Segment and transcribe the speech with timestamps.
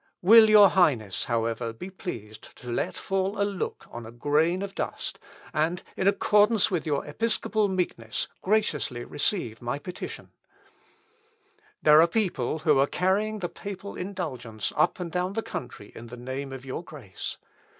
[0.23, 4.73] Will your Highness, however, be pleased to let fall a look on a grain of
[4.73, 5.19] dust,
[5.53, 10.25] and, in accordance with your episcopal meekness, graciously receive my petition.
[10.25, 11.53] Fex hominum.
[11.53, 15.91] (Ibid.) "There are people who are carrying the papal indulgence up and down the country
[15.93, 17.37] in the name of your Grace.